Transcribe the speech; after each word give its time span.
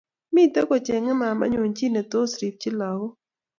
Miten 0.33 0.65
kochengei 0.69 1.17
mamaenyu 1.19 1.59
chi 1.77 1.85
netos 1.93 2.31
ripchi 2.41 2.69
lagook 2.79 3.13